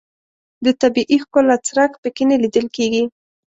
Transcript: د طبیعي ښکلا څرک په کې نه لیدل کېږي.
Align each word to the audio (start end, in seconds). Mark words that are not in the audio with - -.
د 0.65 0.67
طبیعي 0.81 1.17
ښکلا 1.23 1.55
څرک 1.67 1.91
په 2.01 2.09
کې 2.15 2.23
نه 2.29 2.35
لیدل 2.43 2.65
کېږي. 2.75 3.03